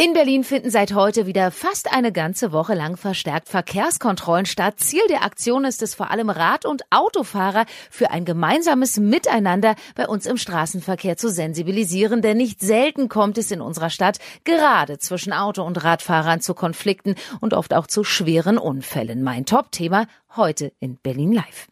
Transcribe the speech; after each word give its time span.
In 0.00 0.12
Berlin 0.12 0.44
finden 0.44 0.70
seit 0.70 0.94
heute 0.94 1.26
wieder 1.26 1.50
fast 1.50 1.92
eine 1.92 2.12
ganze 2.12 2.52
Woche 2.52 2.74
lang 2.74 2.96
verstärkt 2.96 3.48
Verkehrskontrollen 3.48 4.46
statt. 4.46 4.74
Ziel 4.78 5.00
der 5.08 5.24
Aktion 5.24 5.64
ist 5.64 5.82
es 5.82 5.96
vor 5.96 6.12
allem 6.12 6.30
Rad- 6.30 6.66
und 6.66 6.84
Autofahrer 6.90 7.66
für 7.90 8.12
ein 8.12 8.24
gemeinsames 8.24 9.00
Miteinander 9.00 9.74
bei 9.96 10.06
uns 10.06 10.26
im 10.26 10.36
Straßenverkehr 10.36 11.16
zu 11.16 11.28
sensibilisieren, 11.28 12.22
denn 12.22 12.36
nicht 12.36 12.60
selten 12.60 13.08
kommt 13.08 13.38
es 13.38 13.50
in 13.50 13.60
unserer 13.60 13.90
Stadt 13.90 14.20
gerade 14.44 14.98
zwischen 14.98 15.32
Auto- 15.32 15.64
und 15.64 15.82
Radfahrern 15.82 16.40
zu 16.40 16.54
Konflikten 16.54 17.16
und 17.40 17.52
oft 17.52 17.74
auch 17.74 17.88
zu 17.88 18.04
schweren 18.04 18.56
Unfällen. 18.56 19.24
Mein 19.24 19.46
Top-Thema 19.46 20.06
heute 20.36 20.70
in 20.78 20.96
Berlin 21.02 21.32
Live. 21.32 21.66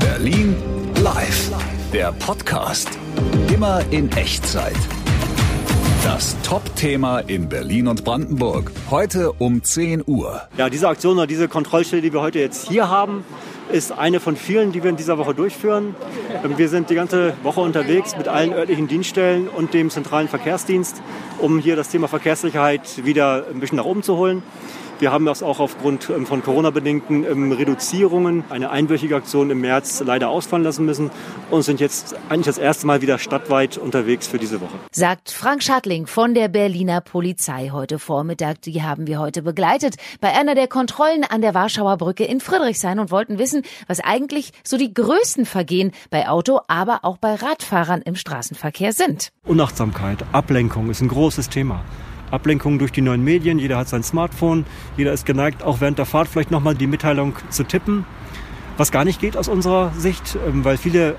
Berlin 0.00 0.56
Live, 1.00 1.52
der 1.92 2.10
Podcast. 2.10 2.90
Immer 3.52 3.84
in 3.92 4.10
Echtzeit. 4.10 4.74
Das 6.08 6.34
Top-Thema 6.42 7.18
in 7.18 7.50
Berlin 7.50 7.86
und 7.86 8.02
Brandenburg. 8.02 8.72
Heute 8.90 9.32
um 9.32 9.62
10 9.62 10.04
Uhr. 10.06 10.40
Ja, 10.56 10.70
diese 10.70 10.88
Aktion 10.88 11.18
oder 11.18 11.26
diese 11.26 11.48
Kontrollstelle, 11.48 12.00
die 12.00 12.14
wir 12.14 12.22
heute 12.22 12.38
jetzt 12.38 12.66
hier 12.66 12.88
haben, 12.88 13.26
ist 13.70 13.92
eine 13.92 14.18
von 14.18 14.34
vielen, 14.34 14.72
die 14.72 14.82
wir 14.82 14.88
in 14.88 14.96
dieser 14.96 15.18
Woche 15.18 15.34
durchführen. 15.34 15.94
Ähm, 16.42 16.56
wir 16.56 16.70
sind 16.70 16.88
die 16.88 16.94
ganze 16.94 17.34
Woche 17.42 17.60
unterwegs 17.60 18.16
mit 18.16 18.26
allen 18.26 18.54
örtlichen 18.54 18.88
Dienststellen 18.88 19.48
und 19.48 19.74
dem 19.74 19.90
zentralen 19.90 20.28
Verkehrsdienst, 20.28 21.02
um 21.40 21.58
hier 21.58 21.76
das 21.76 21.90
Thema 21.90 22.08
Verkehrssicherheit 22.08 23.04
wieder 23.04 23.44
ein 23.52 23.60
bisschen 23.60 23.76
nach 23.76 23.84
oben 23.84 24.02
zu 24.02 24.16
holen. 24.16 24.42
Wir 25.00 25.12
haben 25.12 25.26
das 25.26 25.44
auch 25.44 25.60
aufgrund 25.60 26.10
ähm, 26.10 26.26
von 26.26 26.42
Corona-bedingten 26.42 27.24
ähm, 27.24 27.52
Reduzierungen, 27.52 28.42
eine 28.50 28.70
einwöchige 28.70 29.14
Aktion 29.14 29.50
im 29.50 29.60
März 29.60 30.02
leider 30.04 30.28
ausfallen 30.28 30.64
lassen 30.64 30.84
müssen 30.84 31.10
und 31.50 31.62
sind 31.62 31.78
jetzt 31.78 32.16
eigentlich 32.28 32.46
das 32.46 32.58
erste 32.58 32.86
Mal 32.86 33.00
wieder 33.00 33.18
stadtweit 33.18 33.78
unterwegs 33.78 34.26
für 34.26 34.38
diese 34.38 34.60
Woche. 34.60 34.76
Sagt 34.90 35.30
Frank 35.30 35.62
Schattling 35.62 36.08
von 36.08 36.34
der 36.34 36.48
Berliner 36.48 37.00
Polizei 37.00 37.70
heute 37.72 38.00
Vormittag. 38.00 38.62
Die 38.62 38.82
haben 38.82 39.06
wir 39.06 39.20
heute 39.20 39.42
begleitet 39.42 39.94
bei 40.20 40.36
einer 40.36 40.56
der 40.56 40.66
Kontrollen 40.66 41.22
an 41.22 41.42
der 41.42 41.54
Warschauer 41.54 41.96
Brücke 41.96 42.24
in 42.24 42.40
Friedrichshain 42.40 42.98
und 42.98 43.12
wollten 43.12 43.38
wissen, 43.38 43.62
was 43.86 44.00
eigentlich 44.00 44.52
so 44.64 44.76
die 44.76 44.92
größten 44.92 45.46
Vergehen 45.46 45.92
bei 46.10 46.28
Auto, 46.28 46.60
aber 46.66 47.04
auch 47.04 47.18
bei 47.18 47.36
Radfahrern 47.36 48.02
im 48.02 48.16
Straßenverkehr 48.16 48.92
sind. 48.92 49.30
Unachtsamkeit, 49.44 50.24
Ablenkung 50.32 50.90
ist 50.90 51.02
ein 51.02 51.08
großes 51.08 51.50
Thema. 51.50 51.84
Ablenkung 52.30 52.78
durch 52.78 52.92
die 52.92 53.00
neuen 53.00 53.24
Medien. 53.24 53.58
Jeder 53.58 53.76
hat 53.78 53.88
sein 53.88 54.02
Smartphone. 54.02 54.64
Jeder 54.96 55.12
ist 55.12 55.26
geneigt, 55.26 55.62
auch 55.62 55.80
während 55.80 55.98
der 55.98 56.06
Fahrt 56.06 56.28
vielleicht 56.28 56.50
nochmal 56.50 56.74
die 56.74 56.86
Mitteilung 56.86 57.34
zu 57.50 57.64
tippen. 57.64 58.04
Was 58.76 58.92
gar 58.92 59.04
nicht 59.04 59.20
geht 59.20 59.36
aus 59.36 59.48
unserer 59.48 59.92
Sicht, 59.96 60.38
ähm, 60.46 60.64
weil 60.64 60.76
viele 60.76 61.16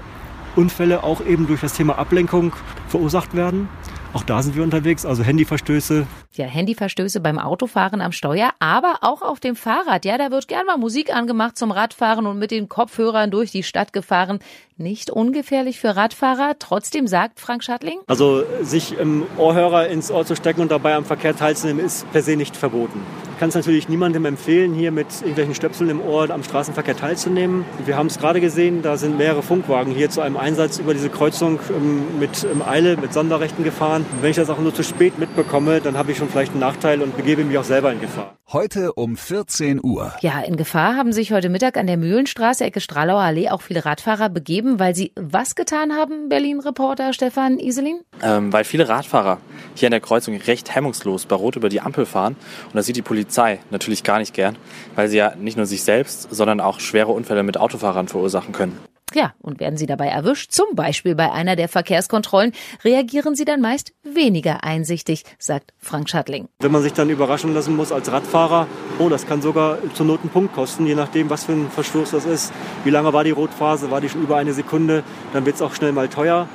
Unfälle 0.55 1.03
auch 1.03 1.25
eben 1.25 1.47
durch 1.47 1.61
das 1.61 1.73
Thema 1.73 1.97
Ablenkung 1.97 2.53
verursacht 2.87 3.35
werden. 3.35 3.69
Auch 4.11 4.23
da 4.23 4.41
sind 4.41 4.55
wir 4.55 4.63
unterwegs, 4.63 5.05
also 5.05 5.21
Handyverstöße. 5.23 6.07
Ja, 6.33 6.45
Handyverstöße 6.45 7.19
beim 7.19 7.37
Autofahren 7.37 8.01
am 8.01 8.11
Steuer, 8.11 8.51
aber 8.59 8.99
auch 9.01 9.21
auf 9.21 9.39
dem 9.39 9.55
Fahrrad. 9.55 10.03
Ja, 10.03 10.17
da 10.17 10.31
wird 10.31 10.47
gern 10.47 10.65
mal 10.65 10.77
Musik 10.77 11.15
angemacht 11.15 11.57
zum 11.57 11.69
Radfahren 11.69 12.25
und 12.25 12.39
mit 12.39 12.49
den 12.49 12.69
Kopfhörern 12.69 13.29
durch 13.29 13.51
die 13.51 13.61
Stadt 13.61 13.93
gefahren. 13.93 14.39
Nicht 14.77 15.11
ungefährlich 15.11 15.79
für 15.79 15.95
Radfahrer. 15.95 16.55
Trotzdem 16.57 17.05
sagt 17.05 17.39
Frank 17.39 17.63
Schattling. 17.63 17.99
Also 18.07 18.43
sich 18.61 18.97
im 18.97 19.27
Ohrhörer 19.37 19.87
ins 19.89 20.09
Ohr 20.09 20.25
zu 20.25 20.35
stecken 20.35 20.61
und 20.61 20.71
dabei 20.71 20.95
am 20.95 21.05
Verkehr 21.05 21.35
teilzunehmen, 21.35 21.85
ist 21.85 22.11
per 22.11 22.23
se 22.23 22.35
nicht 22.35 22.57
verboten. 22.57 23.01
Ich 23.39 23.41
kann 23.41 23.47
es 23.47 23.55
natürlich 23.55 23.87
niemandem 23.87 24.25
empfehlen, 24.25 24.73
hier 24.73 24.91
mit 24.91 25.07
irgendwelchen 25.21 25.55
Stöpseln 25.55 25.89
im 25.89 26.01
Ohr 26.01 26.29
am 26.29 26.43
Straßenverkehr 26.43 26.97
teilzunehmen. 26.97 27.63
Wir 27.85 27.95
haben 27.95 28.07
es 28.07 28.19
gerade 28.19 28.41
gesehen, 28.41 28.81
da 28.81 28.97
sind 28.97 29.17
mehrere 29.17 29.41
Funkwagen 29.41 29.93
hier 29.93 30.09
zu 30.09 30.19
einem 30.19 30.35
Einsatz 30.35 30.77
über 30.77 30.93
diese 30.93 31.09
Kreuzung 31.09 31.57
ähm, 31.69 32.19
mit 32.19 32.43
ähm, 32.43 32.61
Eile, 32.61 32.97
mit 32.97 33.13
Sonderrechten 33.13 33.63
gefahren. 33.63 34.05
Wenn 34.19 34.31
ich 34.31 34.35
das 34.35 34.49
auch 34.49 34.59
nur 34.59 34.75
zu 34.75 34.83
spät 34.83 35.19
mitbekomme, 35.19 35.79
dann 35.79 35.97
habe 35.97 36.11
ich 36.11 36.17
schon 36.17 36.27
vielleicht 36.27 36.51
einen 36.51 36.59
Nachteil 36.59 37.01
und 37.01 37.15
begebe 37.15 37.45
mich 37.45 37.57
auch 37.57 37.63
selber 37.63 37.93
in 37.93 38.01
Gefahr. 38.01 38.38
Heute 38.51 38.93
um 38.93 39.15
14 39.15 39.79
Uhr. 39.83 40.11
Ja, 40.21 40.39
in 40.41 40.57
Gefahr 40.57 40.95
haben 40.95 41.13
sich 41.13 41.31
heute 41.31 41.49
Mittag 41.49 41.77
an 41.77 41.85
der 41.85 41.97
Mühlenstraße, 41.97 42.63
Ecke 42.63 42.81
Stralauer 42.81 43.21
Allee, 43.21 43.49
auch 43.49 43.61
viele 43.61 43.85
Radfahrer 43.85 44.27
begeben, 44.29 44.79
weil 44.79 44.95
sie 44.95 45.11
was 45.15 45.53
getan 45.53 45.93
haben, 45.93 46.29
Berlin-Reporter 46.29 47.13
Stefan 47.13 47.59
Iselin? 47.59 47.99
Ähm, 48.23 48.51
weil 48.51 48.63
viele 48.63 48.89
Radfahrer 48.89 49.37
hier 49.75 49.85
an 49.85 49.91
der 49.91 49.99
Kreuzung 49.99 50.35
recht 50.35 50.73
hemmungslos 50.73 51.27
bei 51.27 51.35
Rot 51.35 51.57
über 51.57 51.69
die 51.69 51.79
Ampel 51.79 52.07
fahren. 52.07 52.35
Und 52.65 52.75
das 52.75 52.87
sieht 52.87 52.95
die 52.95 53.03
Polizei 53.03 53.59
natürlich 53.69 54.03
gar 54.03 54.17
nicht 54.17 54.33
gern, 54.33 54.57
weil 54.95 55.09
sie 55.09 55.17
ja 55.17 55.35
nicht 55.35 55.55
nur 55.55 55.67
sich 55.67 55.83
selbst, 55.83 56.27
sondern 56.31 56.59
auch 56.59 56.79
schwere 56.79 57.11
Unfälle 57.11 57.43
mit 57.43 57.57
Autofahrern 57.57 58.07
verursachen 58.07 58.51
können. 58.51 58.79
Ja, 59.13 59.33
und 59.41 59.59
werden 59.59 59.77
Sie 59.77 59.85
dabei 59.85 60.07
erwischt, 60.07 60.51
zum 60.51 60.75
Beispiel 60.75 61.15
bei 61.15 61.31
einer 61.31 61.55
der 61.55 61.67
Verkehrskontrollen, 61.67 62.53
reagieren 62.83 63.35
Sie 63.35 63.45
dann 63.45 63.61
meist 63.61 63.93
weniger 64.03 64.63
einsichtig, 64.63 65.23
sagt 65.39 65.73
Frank 65.77 66.09
Schattling. 66.09 66.47
Wenn 66.59 66.71
man 66.71 66.83
sich 66.83 66.93
dann 66.93 67.09
überraschen 67.09 67.53
lassen 67.53 67.75
muss 67.75 67.91
als 67.91 68.11
Radfahrer, 68.11 68.67
oh, 68.99 69.09
das 69.09 69.25
kann 69.25 69.41
sogar 69.41 69.77
zur 69.93 70.05
Not 70.05 70.21
einen 70.21 70.29
Punkt 70.29 70.53
kosten, 70.53 70.85
je 70.85 70.95
nachdem, 70.95 71.29
was 71.29 71.45
für 71.45 71.53
ein 71.53 71.69
Verstoß 71.71 72.11
das 72.11 72.25
ist. 72.25 72.53
Wie 72.83 72.89
lange 72.89 73.13
war 73.13 73.23
die 73.23 73.31
Rotphase? 73.31 73.91
War 73.91 74.01
die 74.01 74.09
schon 74.09 74.21
über 74.21 74.37
eine 74.37 74.53
Sekunde? 74.53 75.03
Dann 75.33 75.45
wird 75.45 75.55
es 75.55 75.61
auch 75.61 75.73
schnell 75.73 75.91
mal 75.91 76.07
teuer. 76.07 76.47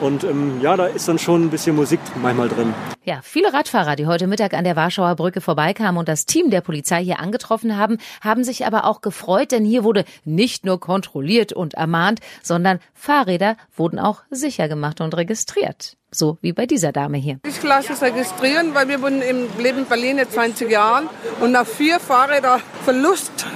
Und 0.00 0.24
ähm, 0.24 0.60
ja, 0.62 0.76
da 0.76 0.86
ist 0.86 1.08
dann 1.08 1.18
schon 1.18 1.44
ein 1.44 1.50
bisschen 1.50 1.76
Musik 1.76 2.00
manchmal 2.22 2.48
drin. 2.48 2.72
Ja, 3.10 3.22
viele 3.24 3.52
Radfahrer, 3.52 3.96
die 3.96 4.06
heute 4.06 4.28
Mittag 4.28 4.54
an 4.54 4.62
der 4.62 4.76
Warschauer 4.76 5.16
Brücke 5.16 5.40
vorbeikamen 5.40 5.98
und 5.98 6.08
das 6.08 6.26
Team 6.26 6.48
der 6.50 6.60
Polizei 6.60 7.02
hier 7.02 7.18
angetroffen 7.18 7.76
haben, 7.76 7.98
haben 8.20 8.44
sich 8.44 8.66
aber 8.66 8.84
auch 8.84 9.00
gefreut, 9.00 9.50
denn 9.50 9.64
hier 9.64 9.82
wurde 9.82 10.04
nicht 10.24 10.64
nur 10.64 10.78
kontrolliert 10.78 11.52
und 11.52 11.74
ermahnt, 11.74 12.20
sondern 12.40 12.78
Fahrräder 12.94 13.56
wurden 13.74 13.98
auch 13.98 14.22
sicher 14.30 14.68
gemacht 14.68 15.00
und 15.00 15.16
registriert. 15.16 15.96
So 16.12 16.38
wie 16.40 16.52
bei 16.52 16.66
dieser 16.66 16.90
Dame 16.90 17.18
hier. 17.18 17.38
Ich 17.46 17.62
lasse 17.62 17.92
es 17.92 18.02
registrieren, 18.02 18.74
weil 18.74 18.88
wir 18.88 19.00
wohnen 19.00 19.22
im 19.22 19.46
Leben 19.60 19.78
in 19.78 19.86
Berlin 19.86 20.18
jetzt 20.18 20.32
20 20.34 20.68
Jahren 20.68 21.08
und 21.40 21.52
nach 21.52 21.66
vier 21.66 22.00
Fahrräder 22.00 22.60
Verlust 22.84 23.46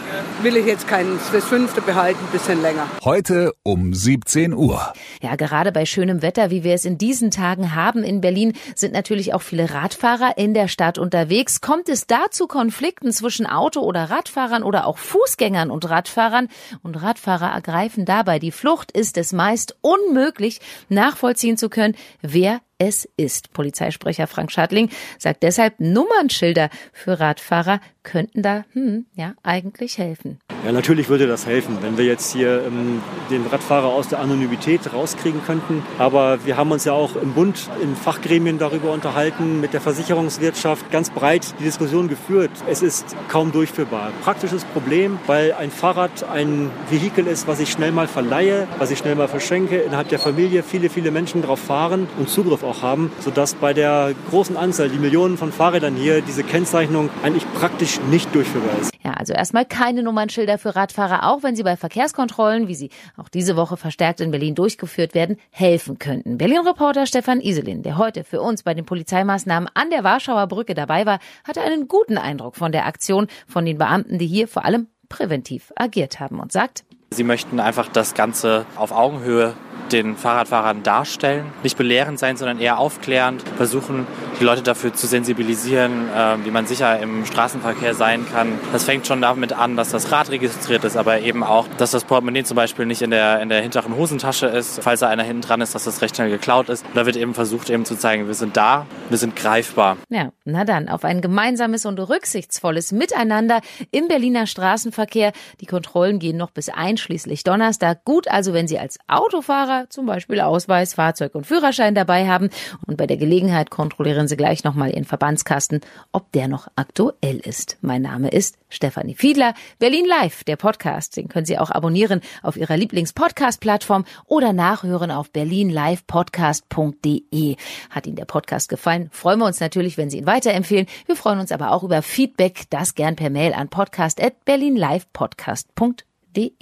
will 0.42 0.56
ich 0.56 0.66
jetzt 0.66 0.86
keinen 0.86 1.18
das 1.32 1.44
fünfte 1.44 1.80
behalten, 1.80 2.20
ein 2.24 2.30
bisschen 2.30 2.62
länger. 2.62 2.88
Heute 3.02 3.52
um 3.64 3.92
17 3.92 4.54
Uhr. 4.54 4.92
Ja, 5.20 5.34
gerade 5.34 5.72
bei 5.72 5.84
schönem 5.84 6.22
Wetter, 6.22 6.50
wie 6.50 6.62
wir 6.62 6.74
es 6.74 6.84
in 6.84 6.96
diesen 6.96 7.32
Tagen 7.32 7.74
haben 7.74 8.04
in 8.04 8.20
Berlin, 8.20 8.52
sind 8.76 8.92
natürlich 8.92 9.34
auch 9.34 9.42
viele 9.44 9.72
Radfahrer 9.72 10.36
in 10.36 10.54
der 10.54 10.68
Stadt 10.68 10.98
unterwegs. 10.98 11.60
Kommt 11.60 11.88
es 11.88 12.06
da 12.06 12.30
zu 12.30 12.46
Konflikten 12.46 13.12
zwischen 13.12 13.46
Auto- 13.46 13.82
oder 13.82 14.10
Radfahrern 14.10 14.62
oder 14.62 14.86
auch 14.86 14.98
Fußgängern 14.98 15.70
und 15.70 15.88
Radfahrern? 15.88 16.48
Und 16.82 17.00
Radfahrer 17.00 17.52
ergreifen 17.52 18.04
dabei 18.04 18.38
die 18.38 18.50
Flucht, 18.50 18.90
ist 18.90 19.16
es 19.16 19.32
meist 19.32 19.76
unmöglich 19.82 20.60
nachvollziehen 20.88 21.56
zu 21.56 21.68
können, 21.68 21.94
wer 22.22 22.60
es 22.78 23.08
ist. 23.16 23.52
Polizeisprecher 23.52 24.26
Frank 24.26 24.50
Schadling 24.50 24.90
sagt 25.18 25.42
deshalb, 25.42 25.78
Nummernschilder 25.78 26.70
für 26.92 27.20
Radfahrer 27.20 27.80
könnten 28.04 28.42
da, 28.42 28.64
hm, 28.72 29.06
ja, 29.16 29.34
eigentlich 29.42 29.98
helfen. 29.98 30.38
Ja, 30.64 30.72
natürlich 30.72 31.08
würde 31.08 31.26
das 31.26 31.46
helfen, 31.46 31.78
wenn 31.80 31.98
wir 31.98 32.04
jetzt 32.04 32.32
hier 32.32 32.64
ähm, 32.64 33.02
den 33.30 33.44
Radfahrer 33.46 33.88
aus 33.88 34.08
der 34.08 34.20
Anonymität 34.20 34.92
rauskriegen 34.92 35.42
könnten. 35.44 35.82
Aber 35.98 36.46
wir 36.46 36.56
haben 36.56 36.70
uns 36.70 36.84
ja 36.84 36.92
auch 36.92 37.16
im 37.16 37.32
Bund 37.32 37.68
in 37.82 37.96
Fachgremien 37.96 38.58
darüber 38.58 38.92
unterhalten, 38.92 39.60
mit 39.60 39.72
der 39.72 39.80
Versicherungswirtschaft 39.80 40.90
ganz 40.90 41.10
breit 41.10 41.54
die 41.58 41.64
Diskussion 41.64 42.08
geführt. 42.08 42.50
Es 42.68 42.82
ist 42.82 43.16
kaum 43.28 43.52
durchführbar. 43.52 44.12
Praktisches 44.22 44.64
Problem, 44.64 45.18
weil 45.26 45.52
ein 45.52 45.70
Fahrrad 45.70 46.24
ein 46.30 46.70
Vehikel 46.88 47.26
ist, 47.26 47.46
was 47.48 47.60
ich 47.60 47.70
schnell 47.70 47.92
mal 47.92 48.06
verleihe, 48.06 48.68
was 48.78 48.90
ich 48.90 48.98
schnell 48.98 49.16
mal 49.16 49.28
verschenke, 49.28 49.78
innerhalb 49.78 50.08
der 50.08 50.18
Familie 50.18 50.62
viele, 50.62 50.88
viele 50.88 51.10
Menschen 51.10 51.42
drauf 51.42 51.58
fahren 51.58 52.06
und 52.18 52.28
Zugriff 52.28 52.62
auch 52.62 52.82
haben, 52.82 53.10
sodass 53.20 53.54
bei 53.54 53.72
der 53.72 54.14
großen 54.30 54.56
Anzahl, 54.56 54.88
die 54.88 54.98
Millionen 54.98 55.36
von 55.36 55.52
Fahrrädern 55.52 55.96
hier, 55.96 56.20
diese 56.20 56.42
Kennzeichnung 56.42 57.10
eigentlich 57.22 57.44
praktisch 57.54 57.93
nicht 58.10 58.34
durchführbar 58.34 58.78
ist. 58.80 58.92
Ja, 59.04 59.12
also 59.12 59.32
erstmal 59.32 59.64
keine 59.64 60.02
Nummernschilder 60.02 60.58
für 60.58 60.76
Radfahrer, 60.76 61.30
auch 61.30 61.42
wenn 61.42 61.56
sie 61.56 61.62
bei 61.62 61.76
Verkehrskontrollen, 61.76 62.68
wie 62.68 62.74
sie 62.74 62.90
auch 63.16 63.28
diese 63.28 63.56
Woche 63.56 63.76
verstärkt 63.76 64.20
in 64.20 64.30
Berlin 64.30 64.54
durchgeführt 64.54 65.14
werden, 65.14 65.36
helfen 65.50 65.98
könnten. 65.98 66.38
Berlin-Reporter 66.38 67.06
Stefan 67.06 67.40
Iselin, 67.40 67.82
der 67.82 67.98
heute 67.98 68.24
für 68.24 68.40
uns 68.40 68.62
bei 68.62 68.74
den 68.74 68.84
Polizeimaßnahmen 68.84 69.68
an 69.74 69.90
der 69.90 70.04
Warschauer 70.04 70.46
Brücke 70.46 70.74
dabei 70.74 71.06
war, 71.06 71.18
hatte 71.46 71.60
einen 71.60 71.88
guten 71.88 72.18
Eindruck 72.18 72.56
von 72.56 72.72
der 72.72 72.86
Aktion 72.86 73.28
von 73.46 73.64
den 73.64 73.78
Beamten, 73.78 74.18
die 74.18 74.26
hier 74.26 74.48
vor 74.48 74.64
allem 74.64 74.88
präventiv 75.08 75.72
agiert 75.76 76.20
haben 76.20 76.40
und 76.40 76.52
sagt, 76.52 76.84
Sie 77.10 77.22
möchten 77.22 77.60
einfach 77.60 77.88
das 77.88 78.14
Ganze 78.14 78.66
auf 78.74 78.90
Augenhöhe 78.90 79.54
den 79.92 80.16
Fahrradfahrern 80.16 80.82
darstellen. 80.82 81.46
Nicht 81.62 81.78
belehrend 81.78 82.18
sein, 82.18 82.36
sondern 82.36 82.58
eher 82.58 82.78
aufklärend. 82.78 83.42
Versuchen, 83.56 84.06
die 84.38 84.44
Leute 84.44 84.62
dafür 84.62 84.92
zu 84.92 85.06
sensibilisieren, 85.06 86.08
äh, 86.08 86.44
wie 86.44 86.50
man 86.50 86.66
sicher 86.66 86.98
im 87.00 87.24
Straßenverkehr 87.24 87.94
sein 87.94 88.26
kann. 88.30 88.58
Das 88.72 88.84
fängt 88.84 89.06
schon 89.06 89.20
damit 89.20 89.52
an, 89.52 89.76
dass 89.76 89.90
das 89.90 90.12
Rad 90.12 90.30
registriert 90.30 90.84
ist, 90.84 90.96
aber 90.96 91.20
eben 91.20 91.42
auch, 91.42 91.66
dass 91.78 91.90
das 91.90 92.04
Portemonnaie 92.04 92.44
zum 92.44 92.56
Beispiel 92.56 92.86
nicht 92.86 93.02
in 93.02 93.10
der, 93.10 93.40
in 93.40 93.48
der 93.48 93.62
hinteren 93.62 93.96
Hosentasche 93.96 94.46
ist. 94.46 94.82
Falls 94.82 95.00
da 95.00 95.08
einer 95.08 95.22
hinten 95.22 95.42
dran 95.42 95.60
ist, 95.60 95.74
dass 95.74 95.84
das 95.84 96.02
recht 96.02 96.16
schnell 96.16 96.30
geklaut 96.30 96.68
ist. 96.68 96.84
Da 96.94 97.06
wird 97.06 97.16
eben 97.16 97.34
versucht, 97.34 97.70
eben 97.70 97.84
zu 97.84 97.96
zeigen, 97.96 98.26
wir 98.26 98.34
sind 98.34 98.56
da, 98.56 98.86
wir 99.08 99.18
sind 99.18 99.36
greifbar. 99.36 99.96
Ja, 100.08 100.30
na 100.44 100.64
dann, 100.64 100.88
auf 100.88 101.04
ein 101.04 101.20
gemeinsames 101.20 101.86
und 101.86 101.98
rücksichtsvolles 101.98 102.92
Miteinander 102.92 103.60
im 103.90 104.08
Berliner 104.08 104.46
Straßenverkehr. 104.46 105.32
Die 105.60 105.66
Kontrollen 105.66 106.18
gehen 106.18 106.36
noch 106.36 106.50
bis 106.50 106.68
einschließlich 106.68 107.24
schließlich 107.24 107.44
Donnerstag. 107.44 108.04
Gut 108.04 108.28
also, 108.28 108.52
wenn 108.52 108.68
Sie 108.68 108.78
als 108.78 108.98
Autofahrer 109.08 109.86
zum 109.88 110.06
Beispiel 110.06 110.40
Ausweis, 110.40 110.94
Fahrzeug 110.94 111.34
und 111.34 111.46
Führerschein 111.46 111.94
dabei 111.94 112.28
haben. 112.28 112.50
Und 112.86 112.96
bei 112.96 113.06
der 113.06 113.16
Gelegenheit 113.16 113.70
kontrollieren 113.70 114.23
Sie 114.28 114.36
gleich 114.36 114.64
nochmal 114.64 114.90
Ihren 114.90 115.04
Verbandskasten, 115.04 115.80
ob 116.12 116.30
der 116.32 116.48
noch 116.48 116.68
aktuell 116.76 117.38
ist. 117.38 117.78
Mein 117.80 118.02
Name 118.02 118.28
ist 118.28 118.58
Stefanie 118.68 119.14
Fiedler. 119.14 119.54
Berlin 119.78 120.04
Live, 120.06 120.44
der 120.44 120.56
Podcast. 120.56 121.16
Den 121.16 121.28
können 121.28 121.46
Sie 121.46 121.58
auch 121.58 121.70
abonnieren 121.70 122.20
auf 122.42 122.56
Ihrer 122.56 122.76
Lieblings-Podcast-Plattform 122.76 124.04
oder 124.26 124.52
nachhören 124.52 125.10
auf 125.10 125.30
berlinlivepodcast.de. 125.30 127.56
Hat 127.90 128.06
Ihnen 128.06 128.16
der 128.16 128.24
Podcast 128.24 128.68
gefallen? 128.68 129.08
Freuen 129.12 129.38
wir 129.38 129.46
uns 129.46 129.60
natürlich, 129.60 129.96
wenn 129.96 130.10
Sie 130.10 130.18
ihn 130.18 130.26
weiterempfehlen. 130.26 130.86
Wir 131.06 131.16
freuen 131.16 131.38
uns 131.38 131.52
aber 131.52 131.72
auch 131.72 131.82
über 131.82 132.02
Feedback, 132.02 132.64
das 132.70 132.94
gern 132.94 133.16
per 133.16 133.30
Mail 133.30 133.54
an 133.54 133.68
podcast.berlinlivepodcast.de. 133.68 136.52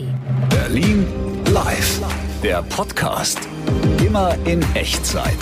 Berlin 0.49 1.07
Live, 1.47 2.01
der 2.43 2.63
Podcast. 2.63 3.39
Immer 4.05 4.37
in 4.45 4.61
Echtzeit. 4.75 5.39